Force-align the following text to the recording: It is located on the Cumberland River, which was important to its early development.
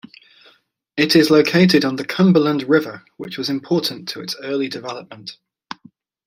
It 0.97 1.15
is 1.15 1.29
located 1.29 1.85
on 1.85 1.95
the 1.95 2.03
Cumberland 2.03 2.63
River, 2.63 3.03
which 3.17 3.37
was 3.37 3.51
important 3.51 4.07
to 4.09 4.21
its 4.21 4.35
early 4.41 4.67
development. 4.67 5.37